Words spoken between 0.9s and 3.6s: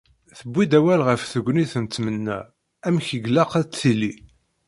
ɣef tegnit n tmenna, amek i ilaq